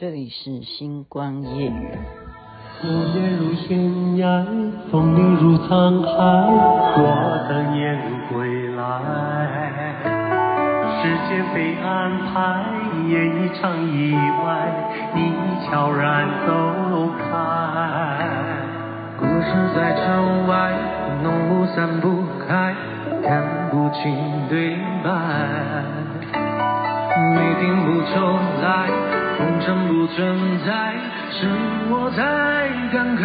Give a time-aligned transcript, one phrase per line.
[0.00, 1.98] 这里是星光夜语。
[2.80, 4.46] 思念如悬崖，
[4.90, 6.08] 风雨如沧海，
[6.96, 8.00] 我等雁
[8.32, 8.80] 归来。
[10.96, 12.64] 时间被安排，
[13.10, 14.72] 演一场意外，
[15.14, 15.34] 你
[15.66, 16.50] 悄然走
[17.18, 17.28] 开。
[19.18, 20.72] 故事在城外，
[21.22, 22.74] 浓雾散不开，
[23.22, 24.16] 看不清
[24.48, 25.10] 对白。
[27.34, 28.14] 你并不秋
[28.62, 28.88] 来，
[29.40, 30.18] 红尘不存
[30.66, 30.70] 在，
[31.30, 31.48] 是
[31.88, 32.20] 我在
[32.92, 33.24] 感慨。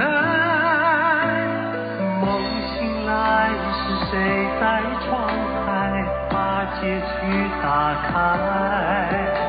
[2.21, 2.23] 梦
[2.71, 4.15] 醒来，是谁
[4.61, 4.63] 在
[5.03, 5.05] 窗
[5.65, 5.67] 台
[6.31, 6.33] 把
[6.79, 7.11] 结局
[7.61, 7.65] 打
[8.07, 9.44] 开？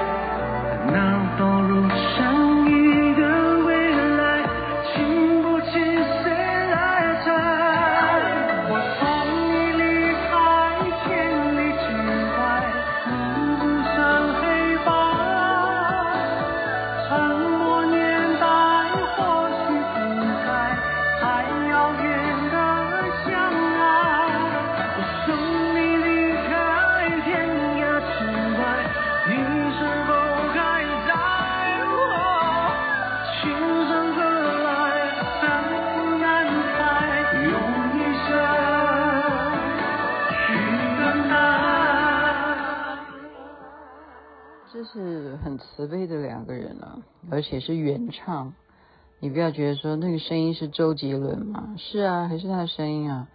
[47.48, 48.54] 且是原唱，
[49.20, 51.76] 你不要觉得说那个声音是周杰伦嘛？
[51.78, 53.28] 是啊，还是他的声音啊？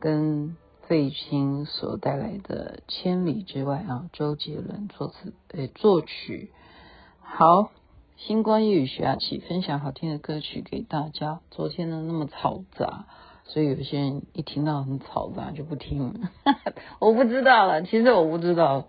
[0.00, 6.50] 跟费玉清所带来的《千里之外》啊，周杰伦作词诶作曲。
[7.20, 7.70] 好，
[8.16, 11.40] 星光夜语徐雅琪分享好听的歌曲给大家。
[11.50, 13.04] 昨天呢那么嘈杂，
[13.44, 16.14] 所以有些人一听到很嘈杂就不听了。
[17.00, 18.88] 我不知道了，其实我不知道。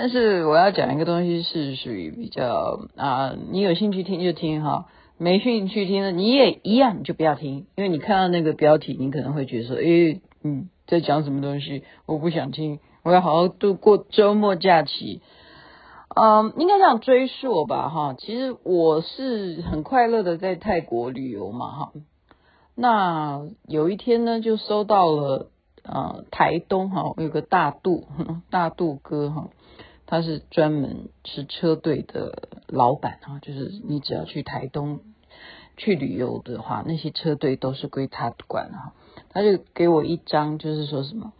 [0.00, 4.86] 但是我要讲一个东西是属于比较啊，你有兴趣听就听哈，
[5.18, 15.20] 没兴趣听的你也一样，你就不要听，因为你看到那个标题，你可能会觉得说，诶，嗯，在讲什么东西，我不想听，我要好好度过周末假期。
[16.14, 21.92] 嗯，应该这样追溯吧哈，其实我是很快乐的在泰国旅游嘛哈，
[22.76, 25.50] 那有一天呢，就收到了
[25.82, 28.04] 呃台东哈，有个大肚
[28.48, 29.48] 大肚哥哈。
[30.10, 35.00] 他是专门是车队的老板啊，就是你只要去台东
[35.76, 38.94] 去旅游的话，那些车队都是归他管啊。
[39.28, 41.34] 他就给我一张，就是说什么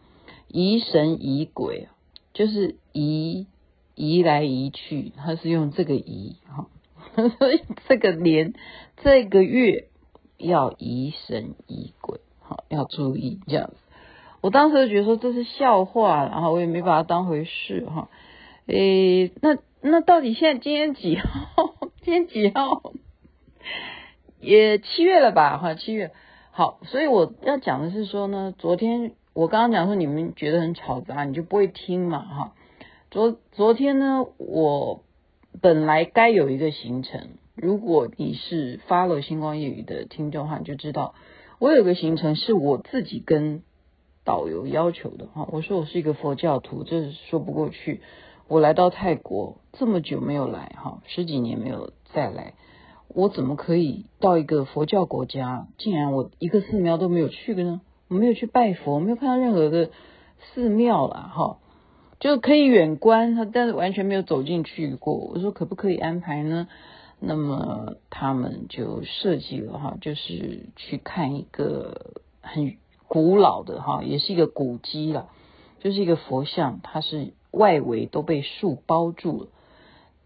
[0.48, 1.88] 疑神疑鬼，
[2.34, 3.46] 就是疑
[3.94, 6.66] 疑来疑去，他是用这个疑哈，
[7.38, 8.52] 所以这个年
[9.02, 9.88] 这个月
[10.36, 13.76] 要疑神疑鬼，好要注意这样子。
[14.42, 18.10] 我当时就觉得说这是笑话，然后我也没把它当回事哈。
[18.68, 21.74] 诶，那那到底现在今天几号？
[22.04, 22.92] 今天几号？
[24.40, 25.56] 也七月了吧？
[25.56, 26.12] 哈，七月。
[26.50, 32.20] 好，所以我要讲的是说呢，昨天我刚刚讲说你们觉得很吵杂，你就不会听嘛？
[32.20, 32.52] 哈，
[33.10, 35.02] 昨昨天呢，我
[35.62, 41.14] 本来该有一个行程，如果你是 follow 星光夜雨的听众的话，你就知道
[41.58, 43.62] 我有个行程是我自己跟
[44.24, 45.48] 导游要求的哈。
[45.50, 48.02] 我说我是一个佛教徒，这说不过去。
[48.48, 52.54] 我来到泰国这么久没有来哈，十几年没有再来，
[53.08, 57.82] 我怎么可以到一个佛教国家，竟然我一个寺庙都没有去过呢？
[58.08, 59.90] 我没有去拜佛，没有看到任何的
[60.38, 61.58] 寺庙啦哈，
[62.20, 65.12] 就可以远观，但是完全没有走进去过。
[65.14, 66.68] 我说可不可以安排呢？
[67.20, 72.78] 那么他们就设计了哈，就是去看一个很
[73.08, 75.28] 古老的哈，也是一个古迹了，
[75.80, 77.34] 就是一个佛像，它是。
[77.50, 79.48] 外围都被树包住了。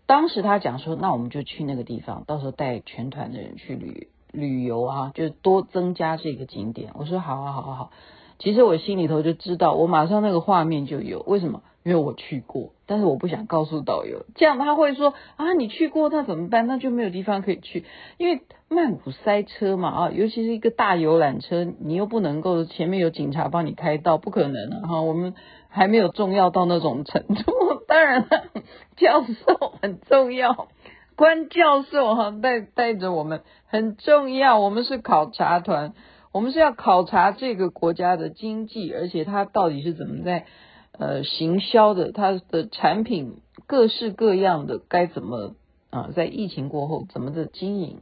[0.06, 7.90] 当时他讲说：“那我们就去那个地方，到时候带全团的人去旅旅游啊，就多增加这个景点。”我说：“好啊，好好，好。”
[8.38, 11.22] 其实我心里头就知道，我马上那个画面就有。
[11.26, 11.62] 为什么？
[11.84, 16.66] 因为我去过，但是我不想告诉导游，这样他会说：“啊，你去过，那怎么办？
[16.66, 17.84] 那就没有地方可以去。”
[18.18, 24.88] 因为曼谷塞车嘛，啊，尤其是一个大游览车，你又不能够前面有警察帮你开道，不可能啊！
[24.88, 25.34] 哈，我们。
[25.74, 27.34] 还没有重要到那种程度，
[27.88, 28.28] 当然了，
[28.94, 30.68] 教授很重要，
[31.16, 35.94] 关教授哈带带着我们很重要，我们是考察团，
[36.30, 40.44] 我们是要考察这个国家的经济，而且它到底是怎么在
[40.98, 45.54] 呃行销的，它的产品各式各样的该怎么
[45.90, 48.00] 啊、在疫情过后怎么的经营，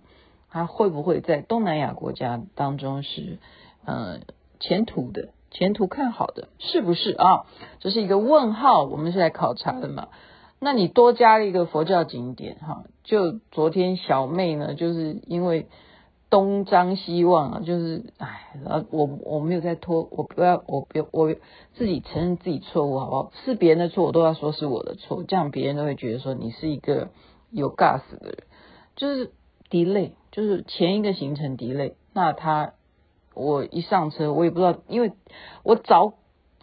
[0.48, 3.38] 它会不会在东南亚国家当中是
[3.84, 4.20] 呃
[4.60, 5.31] 前途的？
[5.50, 7.46] 前途看好的是不是啊？
[7.81, 10.08] 这是一个问号，我们是来考察的嘛。
[10.60, 15.66] 那你多加了一个佛教景点哈，就昨天小妹呢，就是因为
[16.31, 18.47] 东张西望啊，就是哎，
[18.91, 21.35] 我我没有在拖，我不要，我不要，我
[21.75, 23.32] 自己承认自己错误好不好？
[23.44, 27.09] 是别人的错，我都要说是我的错，这样别人都会觉得说你是一个
[27.50, 28.38] 有 gas 的人，
[28.97, 29.32] 就是
[29.69, 32.73] delay，就是前一个行程 delay，那他
[33.35, 35.12] 我一上车，我也不知道，因为
[35.65, 36.15] 我找。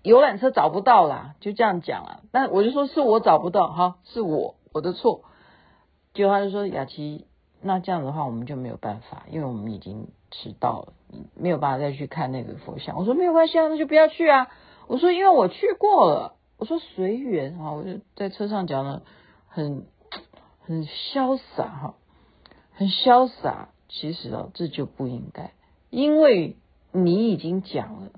[0.03, 2.19] 游览车找不到啦，就这样讲啊。
[2.31, 5.23] 那我就说是我找不到，哈，是我我的错。
[6.13, 7.25] 结果他就说雅琪，
[7.61, 10.93] 那这样的话我们就没有办法，因为我们已经迟到了，
[11.35, 12.97] 没有办法再去看那个佛像。
[12.97, 14.47] 我说没有关系啊，那就不要去啊。
[14.87, 16.33] 我说因为我去过了。
[16.59, 19.03] 我说随缘啊，我就在车上讲了
[19.47, 19.85] 很
[20.59, 21.95] 很潇洒哈，
[22.73, 23.69] 很潇洒。
[23.89, 25.53] 其实啊，这就不应该，
[25.89, 26.57] 因为
[26.91, 28.11] 你已经讲了。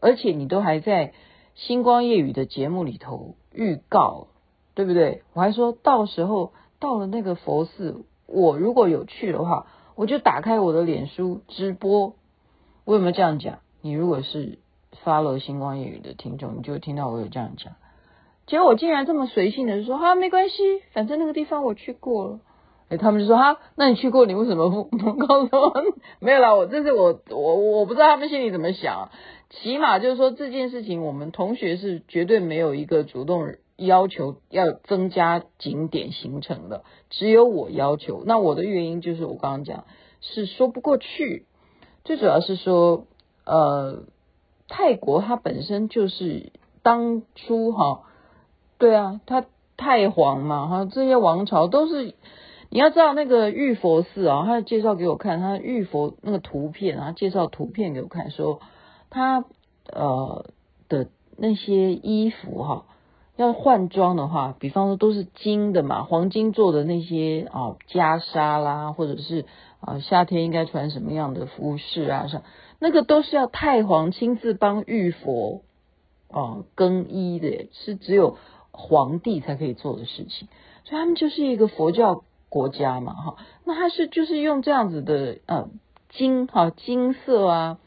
[0.00, 1.12] 而且你都还在
[1.54, 4.28] 星光夜雨的节目里头预告，
[4.74, 5.22] 对不对？
[5.34, 12.14] 我还说到时候到了那个佛寺，我如果有去的话，我就打开我的脸书直播。
[12.84, 13.58] 我有没有这样讲？
[13.80, 14.58] 你如果是
[15.04, 17.74] follow 星光夜语的听众，你就听到我有这样讲。
[18.46, 20.54] 结果我竟然这么随性的说：“哈、啊，没关系，
[20.92, 22.40] 反正那个地方我去过了。”
[22.90, 25.72] 哎，他们就说：“哈，那你去过，你为什么不不告诉我？”
[26.18, 29.10] 没有啦，我这是我我我不知道他们心里怎么想。
[29.50, 33.54] 起码就是说这件事情，我们同学是绝对没有一个主动
[33.86, 38.22] 要求要增加景点行程的，只有我要求。
[38.26, 39.84] 那我的原因就是我刚刚讲
[40.20, 41.46] 是说不过去，
[42.04, 43.06] 最主要是说，
[43.44, 44.04] 呃，
[44.68, 46.52] 泰国它本身就是
[46.82, 48.02] 当初哈，
[48.78, 49.44] 对啊，它
[49.76, 52.14] 太皇嘛哈，这些王朝都是
[52.70, 58.60] 你要知道那个玉佛寺啊，他介绍给我看，他玉佛那个图片啊，介绍图片给我看说。
[59.14, 59.44] 他
[59.92, 60.46] 呃
[60.88, 62.86] 的那些衣服哈，
[63.42, 69.44] 要换装的话，比方说都是金的嘛，黄金做的那些啊袈裟啦，或者是
[69.80, 72.40] 啊夏天应该穿什么样的服饰啊，是
[72.78, 75.62] 那个都是要太皇亲自帮玉佛
[76.28, 78.38] 哦更衣的，是只有
[78.70, 80.48] 皇帝才可以做的事情，
[80.84, 85.68] 所以他们就是一个佛教国家嘛哈，那他是就是用这样子的呃
[86.10, 87.78] 金哈金色啊。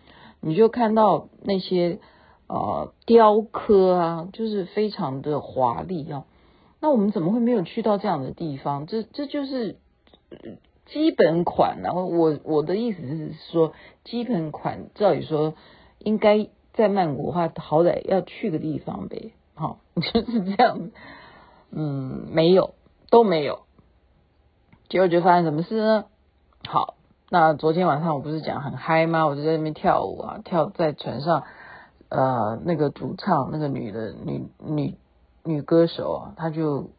[0.41, 1.97] 你就看到那些
[2.47, 6.25] 呃雕刻啊，就是非常的华丽啊。
[6.79, 8.85] 那我们怎么会没有去到这样的地方？
[8.85, 9.77] 这这就是
[10.85, 11.81] 基本款。
[11.81, 15.55] 然后我我的意思是说，基本款照理说
[15.99, 19.33] 应该在曼谷的话，好歹要去个地方呗。
[19.55, 20.91] 好， 就是这样。
[21.71, 22.75] 嗯，没有，
[23.09, 23.61] 都没有。
[24.87, 26.05] 结果就发生什么事呢？
[26.67, 26.95] 好。
[27.31, 29.25] 那昨天晚上我不是讲很嗨吗？
[29.25, 31.43] 我就在那边跳舞啊，跳在船上，
[32.15, 34.97] 呃，那个主唱那个女的女女
[35.43, 36.91] 女歌手啊，她就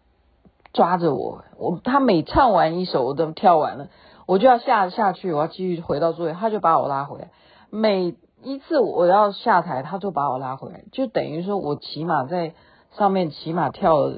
[0.74, 3.88] 抓着我，我她每唱完一首我都跳完了，
[4.26, 7.30] 我就要下下去，我要继续回到座位，她就把我拉回来。
[7.70, 12.52] 每一次我要下台，她就把我拉回来，就等于说我起码在
[12.98, 14.12] 上面起码跳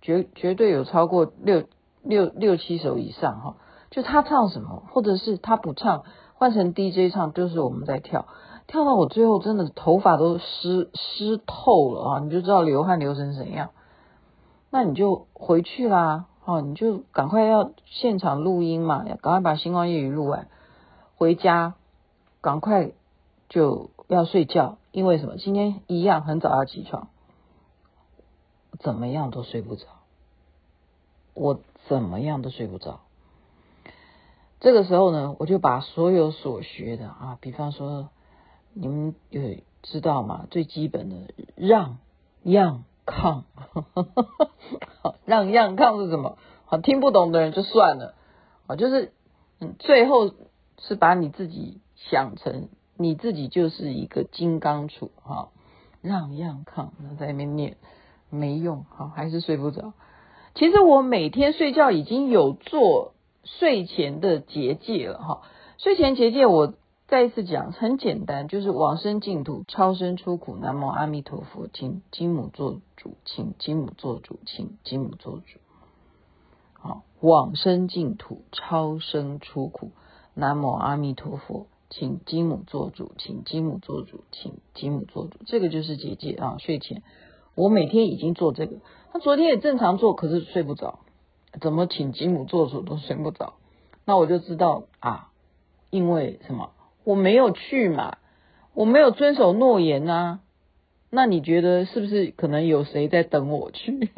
[0.00, 1.62] 绝绝对有超过六
[2.02, 3.54] 六六七首以上哈。
[3.90, 6.04] 就他唱什么，或者是他不唱，
[6.34, 8.26] 换成 DJ 唱，就是我们在跳，
[8.66, 12.18] 跳到我最后真的头发都湿湿透了啊！
[12.20, 13.70] 你就知道流汗流成怎样。
[14.70, 20.48] 那你就回去啦，哦，你就赶快要现场录音嘛，赶快把星光夜语录完，
[21.16, 21.74] 回家
[22.40, 22.92] 赶快
[23.50, 25.36] 就要睡觉，因为什么？
[25.36, 27.08] 今天一样很早要起床，
[28.80, 29.84] 怎么样都睡不着，
[31.34, 33.00] 我怎么样都睡不着。
[34.58, 38.08] 这个时候呢，我就把所有所学的啊，比方说，
[38.74, 39.42] 你们有
[39.82, 40.46] 知道吗？
[40.50, 41.16] 最基本的
[41.56, 41.98] 让、
[42.42, 43.44] 让、抗，
[45.26, 46.38] 让、让、抗是什么？
[46.66, 48.14] 好，听不懂的人就算了
[48.66, 49.12] 啊，就是
[49.60, 50.32] 嗯，最后
[50.78, 55.50] 是把你自己想成你自己就是一个金刚杵哈，
[56.00, 57.76] 让、让、抗，那在那边念
[58.30, 59.92] 没用，好，还是睡不着。
[60.54, 63.14] 其实我每天睡觉已经有做。
[63.44, 65.42] 睡前的结界了哈，
[65.76, 66.74] 睡前结界我
[67.08, 75.58] 再一次讲，很简单，就是往生净土，超生出苦，南无阿弥陀佛，请金母做主，请金母做主，请金母做主。
[76.72, 79.90] 好，往生净土，超生出苦，
[80.32, 85.38] 南无阿弥陀佛，请金母做主，请金母做主，请金母做主。
[85.44, 87.02] 这个就是结界啊，睡前
[87.54, 88.78] 我每天已经做这个，
[89.12, 91.00] 他昨天也正常做，可是睡不着。
[91.60, 93.52] 怎么请金母做主都睡不着，
[94.06, 95.30] 那我就知道啊，
[95.90, 96.70] 因为什么？
[97.04, 98.18] 我没有去嘛，
[98.74, 100.40] 我没有遵守诺言呐、啊。
[101.14, 103.92] 那你觉得是不是可能有谁在等我去？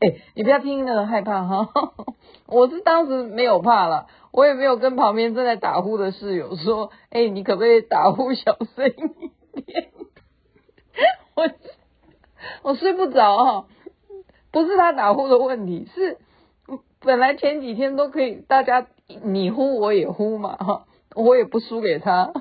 [0.00, 1.68] 哎、你不要听那个害怕哈，
[2.48, 8.88] 我是当时没有怕了，我也没有跟旁边正在打呼的室友说，哎、你可不可以打呼小声
[9.54, 9.90] 一点？
[11.36, 11.48] 我
[12.62, 13.66] 我睡不着哈，
[14.50, 16.18] 不是他打呼的问题，是
[17.00, 18.88] 本来前几天都可以大家
[19.22, 22.32] 你呼我也呼嘛哈，我也不输给他。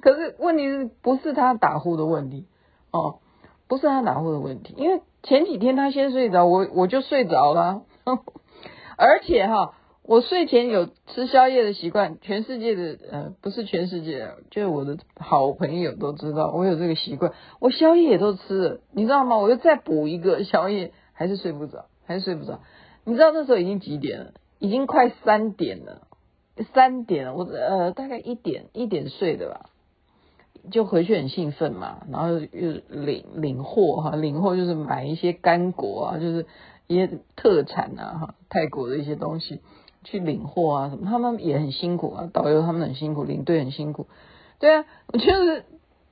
[0.00, 2.46] 可是问题是不是他打呼的问题
[2.92, 3.18] 哦？
[3.66, 7.82] 不是他打呼的问题，因为前几天他先睡着，我我就睡着了。
[8.96, 19.36] 而且哈，我睡前有吃宵夜的习惯，全世界的呃不是全世界，就是我的好朋友都知道我有这个习惯，我宵夜也都吃了，你知道吗？
[19.36, 22.60] 我就再补一个宵夜，还是睡不着，还是睡不着。
[23.04, 24.32] 你知道那时候已经几点了？
[24.58, 26.07] 已经快三点了，
[26.72, 29.70] 三点，我呃大概一点一点睡的吧。
[30.70, 36.46] 就回去很兴奋嘛，然后又领领货哈，领货就是买一些干果啊，就是
[36.86, 39.62] 一些特产啊哈，泰国的一些东西
[40.04, 44.08] 去领货啊什么，他们也很辛苦啊，导游他们很辛苦，领队很辛苦，
[44.58, 45.64] 对啊，我就是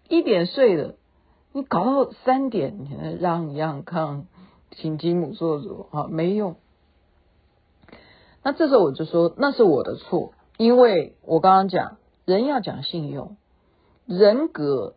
[0.08, 0.94] 一点睡的，
[1.52, 4.26] 你搞到三点，你让一让看，
[4.70, 6.56] 请吉姆做主啊，没用。
[8.42, 13.36] 那这时候我就说那是我的错，因为我刚刚讲人要讲信用。
[14.06, 14.94] 人格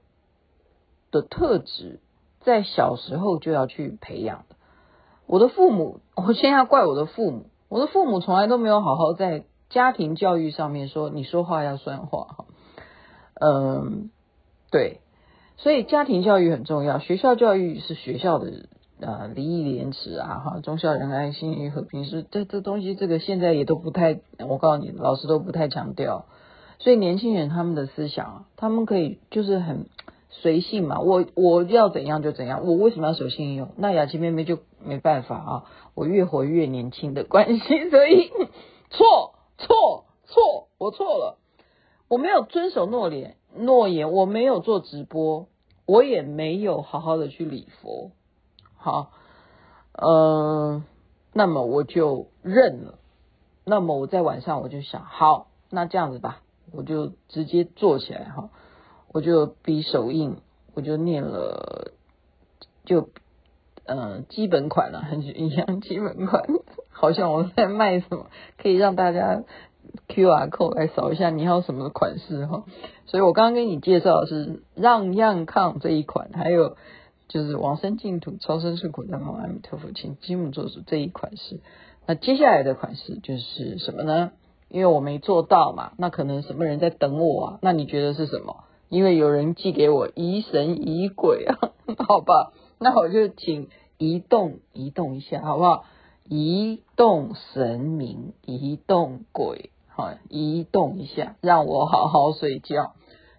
[1.09, 1.99] 的特质
[2.41, 4.55] 在小时候就要去培养的。
[5.25, 7.47] 我的父母， 我先要怪我的父母。
[7.69, 12.45] 我的父母从来都没有好好在家庭教育上面说，你说话要算话哈。
[13.41, 14.11] 嗯，
[14.71, 15.01] 对，
[15.57, 16.99] 所以家庭教育很重要。
[16.99, 18.67] 学校教育是学校的
[18.99, 26.25] 呃礼义廉耻啊哈，忠孝仁爱信义和平是这这东西，这个现在也都不太，我告诉你，老师都不太强调。
[26.79, 29.87] 所以年轻人他们的思想啊，他们可以就是很
[30.29, 33.69] 随性嘛，我我要怎样就怎样，我为什么要守信用？
[33.75, 35.63] 那雅琪妹妹就没办法啊，
[35.95, 37.59] 我越活越年轻的关系，
[37.91, 38.29] 所以
[38.89, 41.37] 错错错，我错了，
[42.07, 45.47] 我没有遵守诺言诺言，我没有做直播，
[45.85, 48.11] 我也没有好好的去礼佛，
[48.79, 49.11] 好，
[49.93, 50.83] 呃，
[51.33, 52.95] 那么我就认了，
[53.65, 56.41] 那么我在晚上我就想，好，那这样子吧。
[56.71, 58.51] 我就直接做起来哈，
[59.11, 60.37] 我就比手印，
[60.75, 61.93] 我就念了，
[62.85, 63.09] 就
[63.85, 66.43] 呃基本款了，很一样基本款，
[66.91, 68.27] 好像我在卖什么，
[68.61, 69.41] 可以让大家
[70.07, 72.65] QR code 来扫一下，你要什么款式哈。
[73.07, 76.77] 所以我刚刚跟你介绍的是让样抗这一款，还有
[77.29, 81.61] 就是往生净土超生出苦难方阿弥陀佛，请积木做主这一款式。
[82.05, 84.31] 那接下来的款式就是什么呢？
[84.67, 87.59] 因为我没做到嘛，那可能什么人在等我啊？
[87.61, 88.65] 那你觉得是什么？
[88.89, 91.57] 因为有人寄给我疑神疑鬼啊，
[92.07, 92.51] 好吧？
[92.79, 95.85] 那我就请移动移动一下，好不好？
[96.27, 102.93] 移动神明，移动鬼，好，移动一下，让我好好睡觉。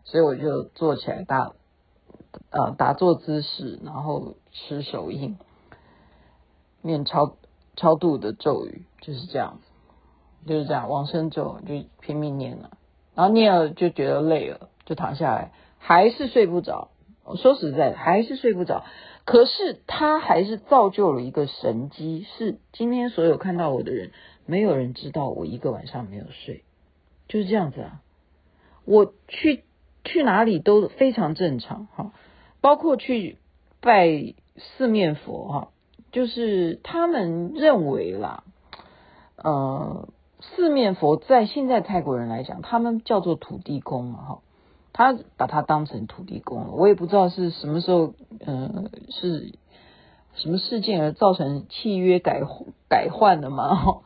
[0.05, 1.53] 所以我就坐起来大，
[2.51, 5.37] 呃，打坐姿势，然后持手印，
[6.83, 7.37] 念超
[7.77, 9.67] 超度的咒语，就是这样子。
[10.47, 12.71] 就是这样，往生咒就拼命念了，
[13.15, 16.89] 然后念了就觉得累了，就躺下来，还是睡不着。
[17.25, 18.85] 我说实在的，还是睡不着。
[19.27, 24.13] 可是他还是造就了一个神机，是今天所有看到我的人，
[24.47, 26.65] 没有人知道我一个晚上没有睡，
[27.29, 28.01] 就是这样子啊。
[28.87, 29.65] 我去
[30.05, 32.13] 去哪里都非常正常哈，
[32.61, 33.39] 包括去
[33.81, 35.69] 拜四面佛哈，
[36.13, 38.45] 就是他们认为啦，
[39.37, 40.09] 呃。
[40.43, 44.39] 四面佛在现在泰国人来讲，他们叫做土地公嘛，哈，
[44.95, 46.71] 他把它当成土地公了。
[46.71, 48.15] 我也不知道是什么时候，
[48.47, 49.53] 呃，是
[50.33, 52.41] 什么事件而造成契约改
[52.89, 54.01] 改换的嘛哈？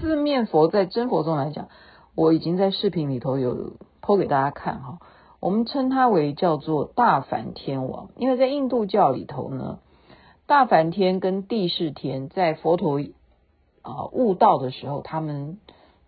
[0.00, 1.68] 四面佛在真佛中来讲，
[2.14, 5.00] 我已经在视频里头有剖给大家看哈。
[5.44, 9.78] 我们称它为叫做大梵天王，因为在印度教里头呢，
[10.46, 12.98] 大梵天跟帝释天在佛陀
[13.82, 15.58] 啊悟道的时候，他们。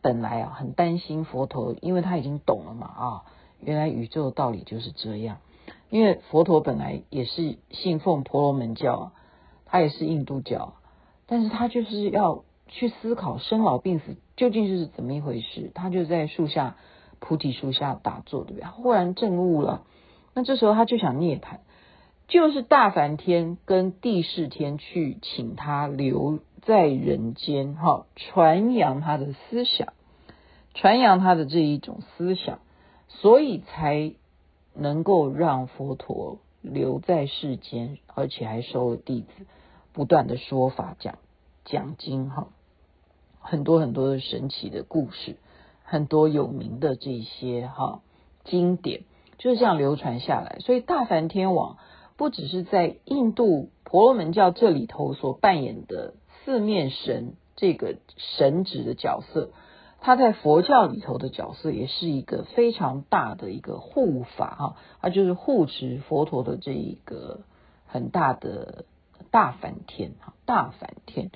[0.02, 3.22] 本来啊，很担心佛陀，因为他已经懂了嘛啊，
[3.60, 5.38] 原来宇宙的道理就是这样。
[5.90, 9.10] 因为佛陀本来也是信奉婆罗门教，
[9.64, 10.74] 他也是印度教，
[11.26, 15.72] 但是他就是要去思考生老病死究竟是怎么一回事。
[15.74, 16.76] 他就在树下
[17.20, 18.68] 菩提树下打坐，对不对？
[18.68, 19.82] 忽然证悟了，
[20.34, 21.58] 那这时候他就想涅槃，
[22.28, 29.92] 就是大梵天跟帝释天去请他留在人间，哈，传扬他的思想。
[30.74, 32.58] 传扬他的这一种思想，
[33.08, 34.12] 所以才
[34.74, 39.46] 能够让佛陀留在世间，而且还收了弟子，
[39.94, 41.16] 不断的说法讲
[41.64, 42.48] 讲经哈，
[43.40, 45.36] 很多很多的神奇的故事，
[45.86, 48.02] 很多有名的这些哈
[48.44, 49.04] 经典
[49.38, 50.58] 就是这样流传下来。
[50.60, 51.78] 所以大梵天王
[52.16, 56.14] 不只是在印度婆罗门教这里头所扮演的
[56.44, 59.50] 四面神这个神职的角色。
[59.98, 67.40] 他在佛教里头的角色也是一个非常大的一个护法哈，他就是护持佛陀的这一个
[67.86, 68.84] 很大的
[69.30, 71.30] 大梵天哈，大梵天。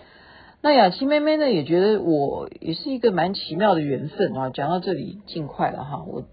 [0.62, 4.50] 那雅琪妹妹呢也觉得我也是一个蛮奇妙的缘分啊。
[4.50, 6.24] 讲到这里尽快了哈，我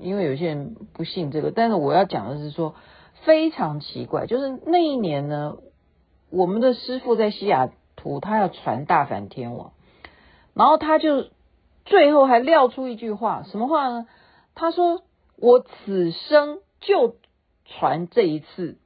[0.00, 2.74] 因为有些人不信这个，但是我要讲的是说
[3.24, 5.56] 非常奇怪，就是那一年呢，
[6.30, 9.72] 我们的师傅在西雅图，他要传大梵天王，
[10.54, 11.26] 然后他就。
[11.84, 14.06] 最后还撂出一句话，什么话呢？
[14.54, 15.04] 他说
[15.40, 17.16] ：“我此生就
[17.64, 18.76] 传这一次，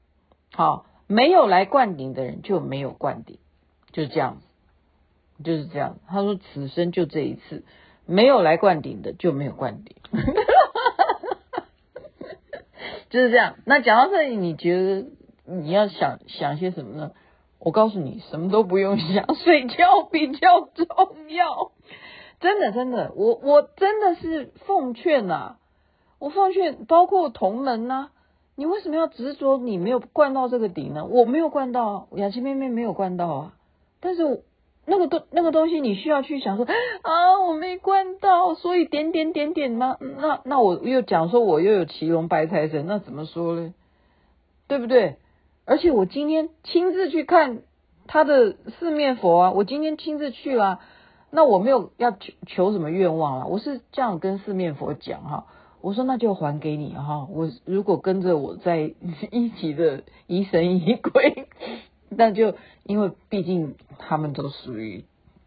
[0.53, 3.41] 好，没有来灌顶的人就没有灌顶，
[3.91, 4.47] 就是这样子，
[5.43, 7.65] 就是这样。”他说：“此生就这一次，
[8.07, 9.97] 没有来灌顶的就没有灌顶，
[13.11, 15.07] 就是这样。”那讲到这里，你觉得
[15.45, 17.13] 你要想想些什么呢？
[17.59, 21.71] 我告诉你，什么都不用想，睡觉比较重要。
[22.41, 25.59] 真的，真的，我我真的是奉劝呐、
[26.19, 28.11] 我奉劝，包括同门呐、
[28.57, 31.05] 你为什么要执着你没有灌到这个顶呢？
[31.05, 33.55] 我没有灌到，雅琪妹妹没有灌到啊。
[34.01, 34.43] 但是
[34.87, 36.67] 那个东那个东西，你需要去想说
[37.03, 43.75] 啊，我没灌到，所以点点点点吗那那我又讲说我又有奇龙白财神，那怎么说呢？
[44.69, 45.17] 对不对？
[45.65, 47.62] 而且我今天亲自去看
[48.07, 50.81] 他的四面佛啊，我今天亲自去了。
[51.35, 55.47] 那我没有要求求什么愿望啊，我是这样跟四面佛讲哈，
[55.81, 58.93] 我说那就还给你哈，我如果跟着我在
[59.31, 61.47] 一起的疑神疑鬼，
[62.16, 62.54] 那就
[62.85, 65.04] 因为毕竟他们都属于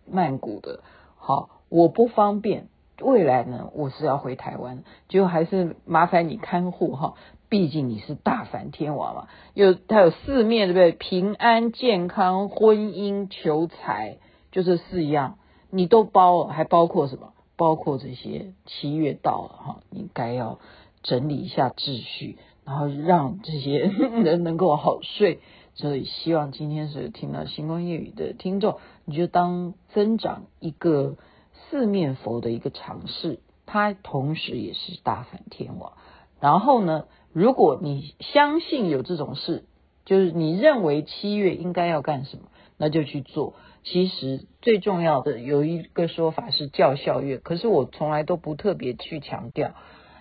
[0.09, 0.81] 曼谷的，
[1.17, 2.67] 好，我不方便，
[3.01, 7.15] 未来呢我是要回台湾，就还是麻烦你看护哈，
[7.49, 10.91] 毕竟你是大梵天王嘛，有他有四面对不对？
[10.91, 14.17] 平安健康婚姻求财，
[14.51, 15.37] 就这四样。
[15.71, 17.33] 你都包了，还包括什么？
[17.57, 20.59] 包括这些七月到了哈，你该要
[21.03, 23.79] 整理一下秩序，然后让这些
[24.23, 25.39] 人能够好睡。
[25.75, 31.17] 所以希望今天是听到星光夜语的听众，你就当增长一个
[31.51, 35.93] 四面佛的一个尝试，它同时也是大梵天王。
[36.39, 39.65] 然后呢，如果你相信有这种事，
[40.05, 42.43] 就是你认为七月应该要干什么，
[42.77, 43.53] 那就去做。
[43.83, 49.73] 其实最重要的有一个说法是叫孝月，可是我从来都不特别去强调，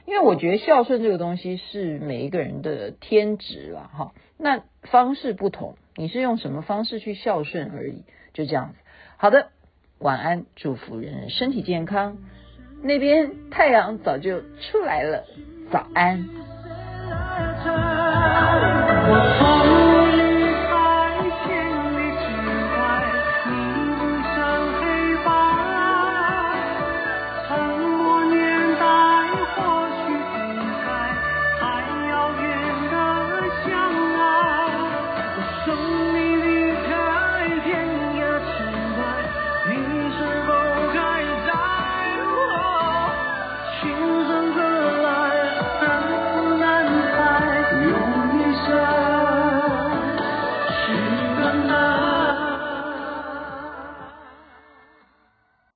[0.06, 4.12] 因为我觉得孝顺这个东西是每一个人的天职了哈。
[4.36, 8.74] 那方式不同，你是用什么方式去孝顺而已，就这样子。
[9.16, 9.48] 好的，
[9.98, 12.18] 晚安，祝福人人身体健康。
[12.82, 15.24] 那边太阳早就出来了，
[15.70, 16.28] 早安。